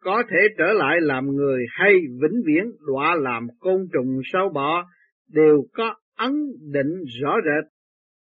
[0.00, 4.84] có thể trở lại làm người hay vĩnh viễn đọa làm côn trùng sâu bọ
[5.32, 6.32] đều có ấn
[6.72, 7.72] định rõ rệt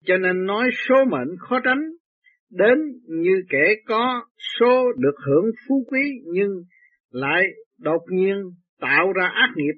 [0.04, 1.82] cho nên nói số mệnh khó tránh
[2.50, 4.24] đến như kẻ có
[4.58, 6.50] số được hưởng phú quý nhưng
[7.10, 7.42] lại
[7.78, 8.36] đột nhiên
[8.80, 9.74] tạo ra ác nghiệp.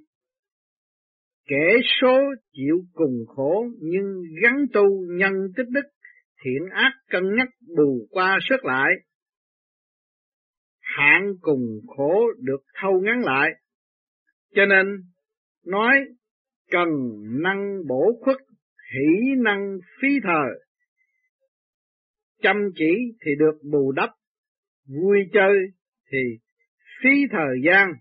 [1.48, 2.18] Kẻ số
[2.52, 5.88] chịu cùng khổ nhưng gắn tu nhân tích đức,
[6.44, 8.92] thiện ác cân nhắc bù qua sức lại.
[10.96, 13.50] Hạn cùng khổ được thâu ngắn lại.
[14.54, 14.86] Cho nên,
[15.66, 16.04] nói
[16.70, 16.88] cần
[17.42, 18.36] năng bổ khuất,
[18.94, 20.68] hỷ năng phí thời
[22.42, 24.10] chăm chỉ thì được bù đắp,
[24.88, 25.58] vui chơi
[26.12, 26.18] thì
[27.02, 27.92] phí thời gian.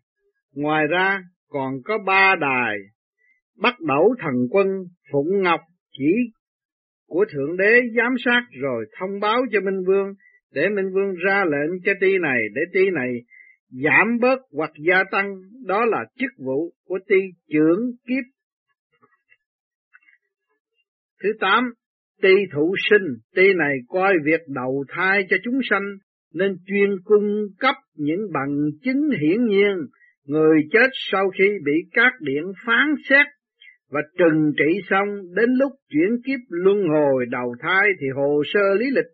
[0.54, 1.19] Ngoài ra
[1.50, 2.78] còn có ba đài,
[3.62, 4.67] bắt đầu thần quân
[5.12, 5.60] Phụng Ngọc
[5.91, 6.13] chỉ
[7.08, 10.13] của Thượng Đế giám sát rồi thông báo cho Minh Vương,
[10.53, 13.12] để Minh Vương ra lệnh cho ti này, để ti này
[13.69, 18.23] giảm bớt hoặc gia tăng, đó là chức vụ của ti trưởng kiếp.
[21.23, 21.73] Thứ tám,
[22.21, 25.83] Ti thụ sinh, ti này coi việc đầu thai cho chúng sanh,
[26.33, 29.75] nên chuyên cung cấp những bằng chứng hiển nhiên,
[30.25, 33.25] người chết sau khi bị các điện phán xét
[33.91, 38.75] và trừng trị xong đến lúc chuyển kiếp luân hồi đầu thai thì hồ sơ
[38.79, 39.12] lý lịch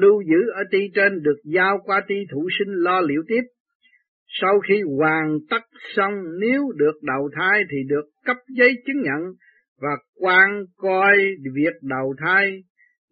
[0.00, 3.42] lưu giữ ở ti trên được giao qua ti thủ sinh lo liệu tiếp.
[4.40, 5.62] Sau khi hoàn tất
[5.96, 9.34] xong nếu được đầu thai thì được cấp giấy chứng nhận
[9.80, 11.16] và quan coi
[11.54, 12.62] việc đầu thai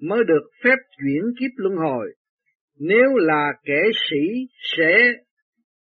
[0.01, 2.14] mới được phép chuyển kiếp luân hồi.
[2.81, 5.12] Nếu là kẻ sĩ sẽ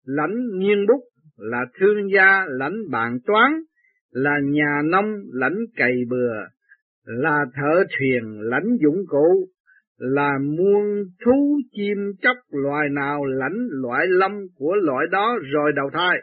[0.05, 1.03] lãnh nghiên bút,
[1.37, 3.51] là thương gia lãnh bàn toán,
[4.11, 6.33] là nhà nông lãnh cày bừa,
[7.03, 9.47] là thợ thuyền lãnh dụng cụ,
[10.03, 15.89] là muôn thú chim chóc loài nào lãnh loại lâm của loại đó rồi đầu
[15.93, 16.17] thai.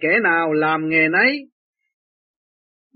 [0.00, 1.50] Kẻ nào làm nghề nấy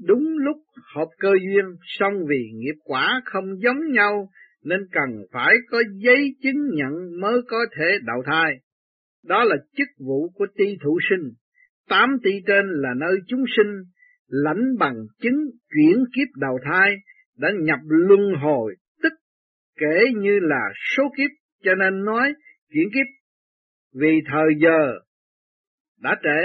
[0.06, 0.56] đúng lúc
[0.94, 4.28] hợp cơ duyên, song vì nghiệp quả không giống nhau
[4.64, 8.52] nên cần phải có giấy chứng nhận mới có thể đầu thai.
[9.24, 11.30] Đó là chức vụ của ti thủ sinh.
[11.88, 13.82] Tám ti trên là nơi chúng sinh
[14.28, 16.90] lãnh bằng chứng chuyển kiếp đầu thai
[17.36, 18.76] đã nhập luân hồi
[19.78, 20.62] kể như là
[20.96, 21.30] số kiếp,
[21.62, 22.32] cho nên nói
[22.72, 23.06] chuyển kiếp.
[23.94, 24.98] Vì thời giờ
[26.02, 26.40] đã trễ,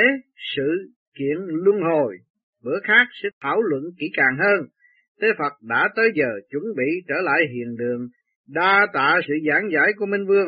[0.56, 2.17] sự kiện luân hồi,
[2.63, 4.67] bữa khác sẽ thảo luận kỹ càng hơn.
[5.22, 8.08] Thế Phật đã tới giờ chuẩn bị trở lại hiền đường,
[8.48, 10.48] đa tạ sự giảng giải của Minh Vương.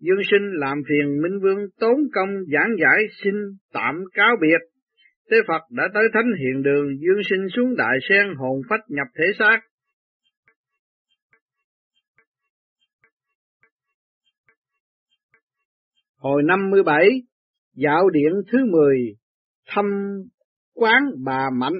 [0.00, 3.34] Dương sinh làm phiền Minh Vương tốn công giảng giải xin
[3.72, 4.60] tạm cáo biệt.
[5.30, 9.06] Thế Phật đã tới thánh hiền đường, dương sinh xuống đại sen hồn phách nhập
[9.18, 9.60] thể xác.
[16.24, 17.08] Hồi năm mươi bảy,
[17.76, 18.98] dạo điện thứ mười,
[19.66, 19.84] thăm
[20.74, 21.72] quán bà Mạnh.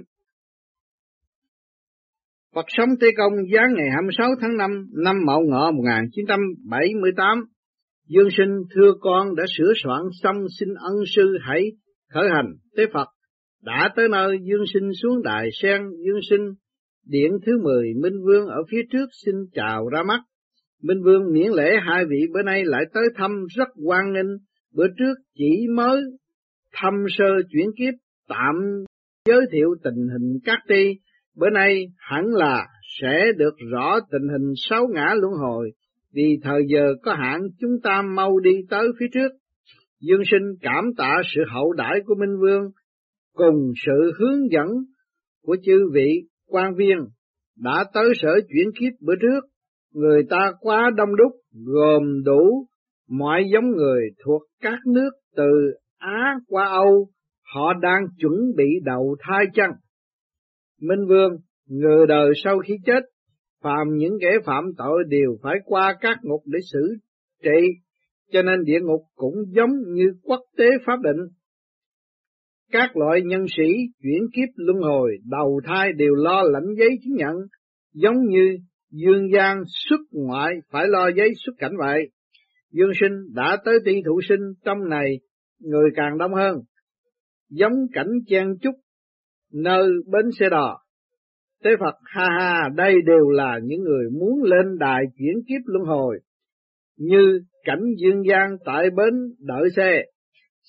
[2.55, 4.71] Phật sống Tây Công giáng ngày 26 tháng 5
[5.05, 7.45] năm Mậu Ngọ 1978.
[8.09, 11.63] Dương sinh thưa con đã sửa soạn xong xin ân sư hãy
[12.13, 13.09] khởi hành tế Phật
[13.63, 16.55] đã tới nơi Dương Sinh xuống đài sen Dương Sinh,
[17.07, 20.21] điện thứ mười Minh Vương ở phía trước xin chào ra mắt.
[20.87, 24.37] Minh Vương miễn lễ hai vị bữa nay lại tới thăm rất quan nghênh,
[24.75, 26.03] bữa trước chỉ mới
[26.73, 27.95] thăm sơ chuyển kiếp
[28.29, 28.85] tạm
[29.29, 30.85] giới thiệu tình hình các ti,
[31.37, 32.67] bữa nay hẳn là
[33.01, 35.71] sẽ được rõ tình hình sáu ngã luân hồi,
[36.13, 39.29] vì thời giờ có hạn chúng ta mau đi tới phía trước.
[40.01, 42.63] Dương sinh cảm tạ sự hậu đãi của Minh Vương,
[43.35, 44.69] cùng sự hướng dẫn
[45.43, 46.99] của chư vị quan viên
[47.57, 49.54] đã tới sở chuyển kiếp bữa trước,
[49.95, 51.33] người ta quá đông đúc,
[51.65, 52.67] gồm đủ
[53.09, 57.09] mọi giống người thuộc các nước từ Á qua Âu,
[57.55, 59.73] họ đang chuẩn bị đầu thai chăng?
[60.81, 61.33] Minh Vương,
[61.69, 63.01] người đời sau khi chết,
[63.63, 66.95] phạm những kẻ phạm tội đều phải qua các ngục để xử
[67.43, 67.69] trị,
[68.33, 71.29] cho nên địa ngục cũng giống như quốc tế pháp định,
[72.73, 77.15] các loại nhân sĩ chuyển kiếp luân hồi, đầu thai đều lo lãnh giấy chứng
[77.15, 77.37] nhận,
[77.93, 78.57] giống như
[78.95, 82.03] dương gian xuất ngoại phải lo giấy xuất cảnh vậy.
[82.71, 85.21] Dương sinh đã tới tỷ thủ sinh trong này,
[85.61, 86.57] người càng đông hơn,
[87.51, 88.75] giống cảnh chen chúc
[89.53, 90.79] nơi bến xe đò.
[91.63, 95.85] Tế Phật ha ha, đây đều là những người muốn lên đài chuyển kiếp luân
[95.85, 96.19] hồi,
[96.97, 100.03] như cảnh dương gian tại bến đợi xe,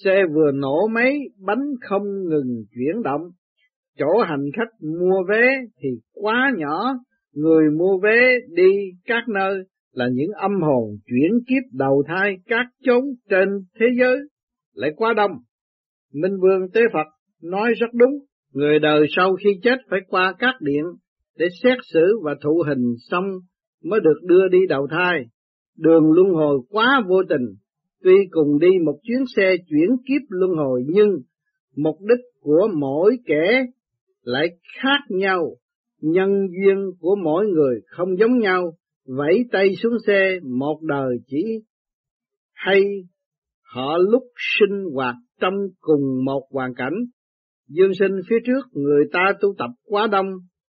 [0.04, 3.22] Xe vừa nổ máy, bánh không ngừng chuyển động.
[3.98, 6.94] Chỗ hành khách mua vé thì quá nhỏ,
[7.36, 8.72] người mua vé đi
[9.06, 14.18] các nơi là những âm hồn chuyển kiếp đầu thai các chốn trên thế giới,
[14.74, 15.32] lại quá đông.
[16.14, 17.08] Minh Vương Tế Phật
[17.42, 18.14] nói rất đúng,
[18.54, 20.84] người đời sau khi chết phải qua các điện
[21.38, 23.26] để xét xử và thụ hình xong
[23.84, 25.26] mới được đưa đi đầu thai.
[25.78, 27.56] Đường luân hồi quá vô tình,
[28.06, 31.10] Tuy cùng đi một chuyến xe chuyển kiếp luân hồi nhưng
[31.76, 33.66] mục đích của mỗi kẻ
[34.24, 34.48] lại
[34.82, 35.56] khác nhau,
[36.12, 38.74] nhân duyên của mỗi người không giống nhau,
[39.08, 41.44] vẫy tay xuống xe một đời chỉ
[42.54, 42.82] hay
[43.74, 44.24] họ lúc
[44.60, 46.94] sinh hoạt trong cùng một hoàn cảnh.
[47.68, 50.28] Dương sinh phía trước người ta tu tập quá đông,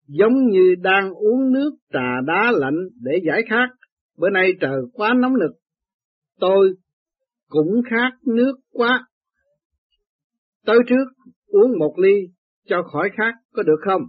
[0.07, 3.69] giống như đang uống nước trà đá lạnh để giải khát.
[4.19, 5.51] Bữa nay trời quá nóng nực,
[6.41, 6.75] tôi
[7.49, 9.07] cũng khát nước quá.
[10.67, 11.05] Tới trước
[11.47, 12.29] uống một ly
[12.67, 14.03] cho khỏi khát có được không?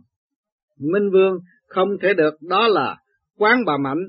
[0.82, 2.98] Minh Vương không thể được đó là
[3.38, 4.04] quán bà Mạnh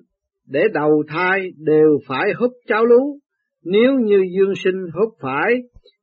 [0.48, 3.18] để đầu thai đều phải hút cháo lú.
[3.64, 5.54] Nếu như dương sinh hút phải,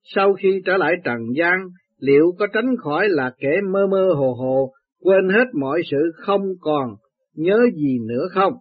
[0.04, 1.58] sau khi trở lại trần gian,
[2.00, 6.42] liệu có tránh khỏi là kẻ mơ mơ hồ hồ, quên hết mọi sự không
[6.62, 6.96] còn
[7.36, 8.54] nhớ gì nữa không?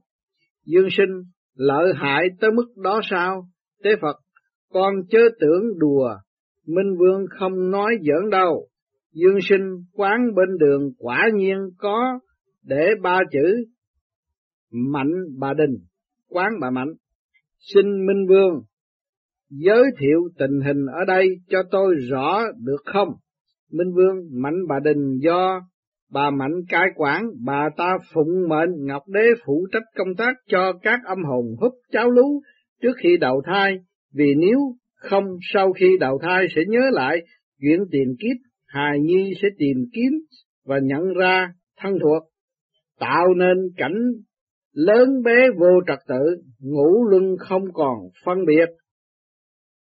[0.67, 1.23] Dương sinh
[1.55, 3.49] lợi hại tới mức đó sao?
[3.83, 4.17] Tế Phật
[4.73, 6.11] con chớ tưởng đùa,
[6.67, 8.68] Minh Vương không nói giỡn đâu.
[9.21, 12.19] Dương sinh quán bên đường quả nhiên có
[12.63, 13.65] để ba chữ
[14.73, 15.77] Mạnh bà Đình,
[16.29, 16.93] quán bà Mạnh.
[17.59, 18.63] Xin Minh Vương
[19.51, 23.09] giới thiệu tình hình ở đây cho tôi rõ được không?
[23.73, 25.61] Minh Vương Mạnh bà Đình do
[26.13, 30.73] bà Mạnh cai quản, bà ta phụng mệnh Ngọc Đế phụ trách công tác cho
[30.83, 32.43] các âm hồn hút cháo lú
[32.83, 33.77] trước khi đầu thai,
[34.15, 34.59] vì nếu
[34.95, 37.19] không sau khi đầu thai sẽ nhớ lại
[37.61, 40.13] chuyện tiền kiếp, hài nhi sẽ tìm kiếm
[40.65, 42.23] và nhận ra thân thuộc,
[42.99, 44.13] tạo nên cảnh
[44.73, 48.69] lớn bé vô trật tự, ngũ luân không còn phân biệt,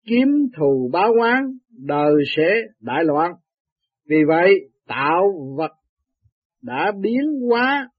[0.06, 3.32] kiếm thù báo oán, đời sẽ đại loạn.
[4.10, 4.54] Vì vậy,
[4.88, 5.24] tạo
[5.58, 5.72] vật
[6.62, 7.90] đã biến hóa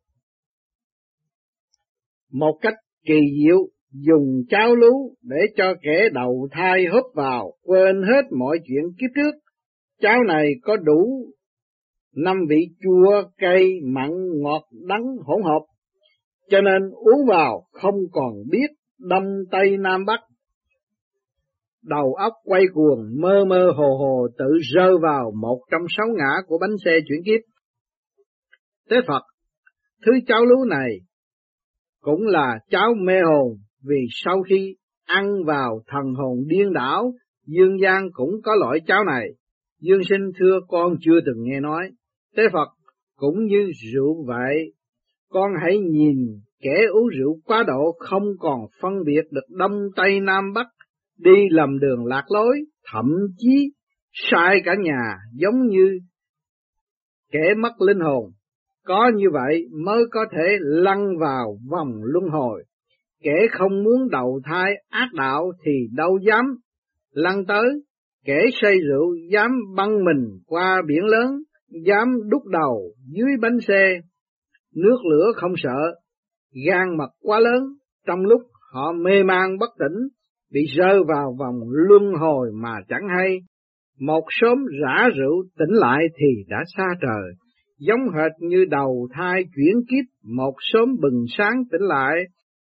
[2.33, 2.75] một cách
[3.07, 3.59] kỳ diệu
[3.93, 9.11] dùng cháo lú để cho kẻ đầu thai hút vào, quên hết mọi chuyện kiếp
[9.15, 9.44] trước.
[10.01, 11.27] Cháo này có đủ
[12.15, 14.11] năm vị chua, cay, mặn,
[14.43, 15.61] ngọt, đắng hỗn hợp,
[16.51, 18.67] cho nên uống vào không còn biết
[18.99, 20.21] đông tây nam bắc.
[21.83, 26.33] Đầu óc quay cuồng, mơ mơ hồ hồ tự rơi vào một trong sáu ngã
[26.47, 27.41] của bánh xe chuyển kiếp.
[28.91, 29.23] Tế Phật,
[30.07, 30.91] thứ cháo lú này
[32.01, 37.13] cũng là cháo mê hồn vì sau khi ăn vào thần hồn điên đảo,
[37.47, 39.29] dương gian cũng có loại cháo này.
[39.85, 41.91] Dương sinh thưa con chưa từng nghe nói,
[42.37, 42.69] Tế Phật
[43.17, 44.73] cũng như rượu vậy,
[45.29, 46.17] con hãy nhìn
[46.63, 50.67] kẻ uống rượu quá độ không còn phân biệt được đông tây nam bắc,
[51.19, 52.57] đi lầm đường lạc lối,
[52.93, 53.07] thậm
[53.39, 53.73] chí
[54.13, 55.99] sai cả nhà giống như
[57.33, 58.31] kẻ mất linh hồn.
[58.85, 62.65] Có như vậy mới có thể lăn vào vòng luân hồi.
[63.23, 66.45] Kẻ không muốn đầu thai ác đạo thì đâu dám
[67.11, 67.65] lăn tới.
[68.25, 71.43] Kẻ say rượu dám băng mình qua biển lớn,
[71.87, 74.01] dám đúc đầu dưới bánh xe.
[74.75, 75.95] Nước lửa không sợ,
[76.67, 77.63] gan mật quá lớn,
[78.07, 78.41] trong lúc
[78.73, 80.09] họ mê man bất tỉnh,
[80.53, 83.39] bị rơi vào vòng luân hồi mà chẳng hay.
[84.01, 87.33] Một sớm rã rượu tỉnh lại thì đã xa trời,
[87.79, 92.15] giống hệt như đầu thai chuyển kiếp, một sớm bừng sáng tỉnh lại,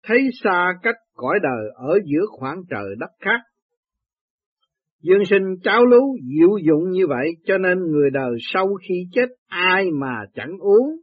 [0.06, 3.40] thấy xa cách cõi đời ở giữa khoảng trời đất khác.
[5.06, 9.26] Dương sinh cháo lú diệu dụng như vậy cho nên người đời sau khi chết
[9.48, 11.00] ai mà chẳng uống.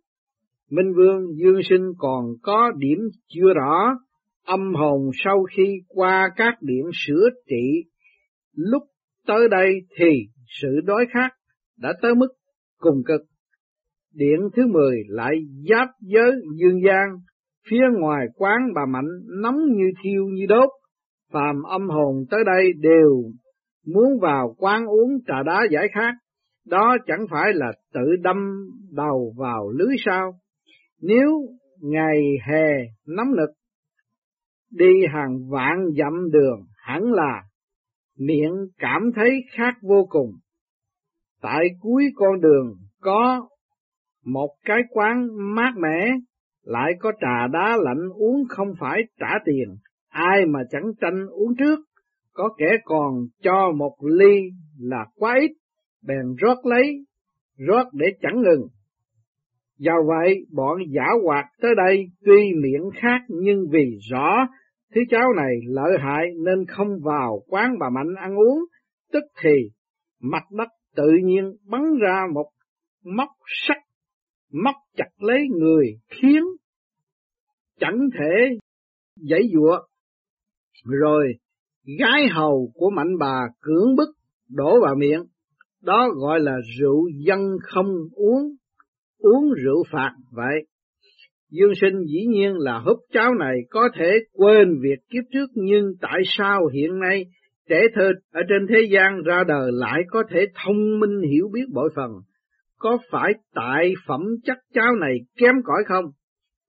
[0.72, 3.98] Minh Vương Dương sinh còn có điểm chưa rõ,
[4.46, 7.90] âm hồn sau khi qua các điện sửa trị,
[8.56, 8.84] lúc
[9.28, 10.10] tới đây thì
[10.62, 11.30] sự đói khát
[11.78, 12.28] đã tới mức
[12.78, 13.22] cùng cực.
[14.14, 15.36] Điện thứ mười lại
[15.70, 17.08] giáp giới dương gian,
[17.70, 20.70] phía ngoài quán bà Mạnh nóng như thiêu như đốt,
[21.32, 23.24] phàm âm hồn tới đây đều
[23.86, 26.14] muốn vào quán uống trà đá giải khát,
[26.66, 28.38] đó chẳng phải là tự đâm
[28.92, 30.34] đầu vào lưới sao.
[31.02, 31.30] Nếu
[31.82, 32.68] ngày hè
[33.08, 33.50] nóng nực,
[34.72, 37.44] đi hàng vạn dặm đường hẳn là
[38.18, 40.32] miệng cảm thấy khát vô cùng.
[41.42, 43.48] Tại cuối con đường có
[44.26, 46.12] một cái quán mát mẻ,
[46.64, 49.78] lại có trà đá lạnh uống không phải trả tiền,
[50.10, 51.80] ai mà chẳng tranh uống trước,
[52.34, 55.52] có kẻ còn cho một ly là quá ít,
[56.08, 57.06] bèn rót lấy,
[57.58, 58.68] rót để chẳng ngừng.
[59.78, 64.48] Do vậy, bọn giả hoạt tới đây tuy miệng khác nhưng vì rõ
[64.96, 68.60] thứ cháu này lợi hại nên không vào quán bà Mạnh ăn uống,
[69.12, 69.70] tức thì
[70.22, 72.50] mặt đất tự nhiên bắn ra một
[73.04, 73.30] móc
[73.68, 73.78] sắt
[74.54, 76.44] móc chặt lấy người khiến
[77.80, 78.58] chẳng thể
[79.16, 79.80] dãy dụa.
[80.86, 81.34] Rồi
[82.00, 84.10] gái hầu của mạnh bà cưỡng bức
[84.50, 85.24] đổ vào miệng,
[85.82, 88.56] đó gọi là rượu dân không uống,
[89.18, 90.66] uống rượu phạt vậy.
[91.52, 95.94] Dương sinh dĩ nhiên là húp cháo này có thể quên việc kiếp trước nhưng
[96.02, 97.26] tại sao hiện nay
[97.70, 101.66] trẻ thơ ở trên thế gian ra đời lại có thể thông minh hiểu biết
[101.74, 102.12] bội phần?
[102.78, 106.06] Có phải tại phẩm chất cháo này kém cỏi không?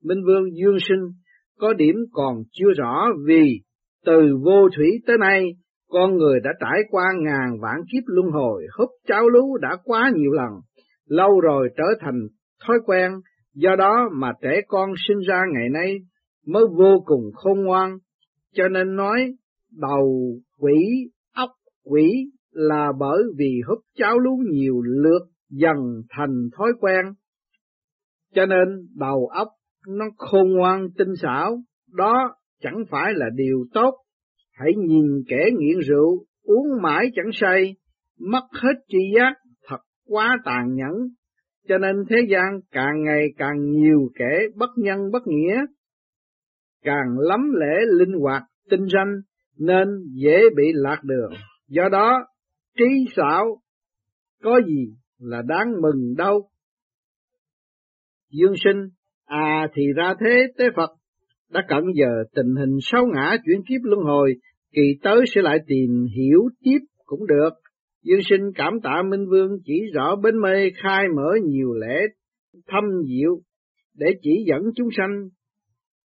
[0.05, 1.11] Minh Vương Dương Sinh
[1.59, 3.61] có điểm còn chưa rõ vì
[4.05, 5.45] từ vô thủy tới nay,
[5.89, 10.11] con người đã trải qua ngàn vạn kiếp luân hồi, húp cháo lú đã quá
[10.15, 10.51] nhiều lần,
[11.09, 12.29] lâu rồi trở thành
[12.67, 13.13] thói quen,
[13.55, 15.97] do đó mà trẻ con sinh ra ngày nay
[16.47, 17.99] mới vô cùng khôn ngoan,
[18.55, 19.35] cho nên nói
[19.81, 21.51] đầu quỷ, ốc
[21.85, 25.77] quỷ là bởi vì húp cháo lú nhiều lượt dần
[26.11, 27.05] thành thói quen.
[28.35, 29.49] Cho nên đầu óc
[29.89, 31.59] nó khôn ngoan tinh xảo,
[31.93, 32.35] đó
[32.65, 33.95] chẳng phải là điều tốt.
[34.53, 37.77] Hãy nhìn kẻ nghiện rượu, uống mãi chẳng say,
[38.19, 39.35] mất hết tri giác,
[39.69, 40.93] thật quá tàn nhẫn.
[41.69, 45.57] Cho nên thế gian càng ngày càng nhiều kẻ bất nhân bất nghĩa,
[46.83, 49.15] càng lắm lễ linh hoạt, tinh ranh,
[49.59, 49.89] nên
[50.23, 51.33] dễ bị lạc đường.
[51.69, 52.27] Do đó,
[52.79, 52.85] trí
[53.17, 53.61] xảo
[54.43, 56.49] có gì là đáng mừng đâu.
[58.31, 58.89] Dương sinh,
[59.25, 60.91] à thì ra thế tế Phật,
[61.55, 64.35] đã cận giờ tình hình sáu ngã chuyển kiếp luân hồi,
[64.73, 67.51] kỳ tới sẽ lại tìm hiểu tiếp cũng được.
[68.03, 72.07] Dương sinh cảm tạ Minh Vương chỉ rõ bến mê khai mở nhiều lễ
[72.67, 73.41] thâm diệu
[73.95, 75.29] để chỉ dẫn chúng sanh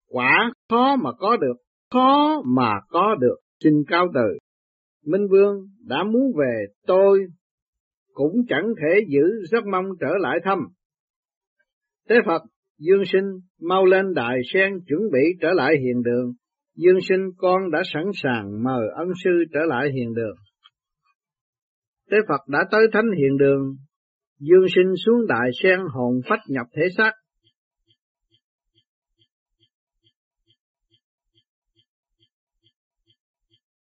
[0.09, 1.57] quả khó mà có được,
[1.91, 4.39] khó mà có được, xin cao từ.
[5.07, 7.21] Minh Vương đã muốn về tôi
[8.13, 10.59] cũng chẳng thể giữ rất mong trở lại thăm.
[12.09, 12.43] thế Phật,
[12.81, 13.25] Dương Sinh
[13.69, 16.33] mau lên đại sen chuẩn bị trở lại hiền đường.
[16.77, 20.37] Dương Sinh con đã sẵn sàng mời ân sư trở lại hiền đường.
[22.11, 23.77] Tế Phật đã tới thánh hiền đường,
[24.39, 27.13] Dương Sinh xuống đại sen hồn phách nhập thể xác,